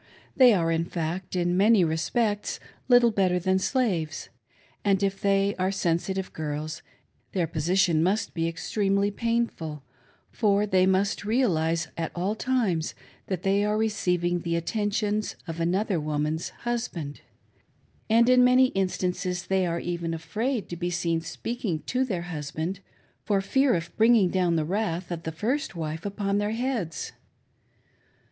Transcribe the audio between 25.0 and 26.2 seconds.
of the first wife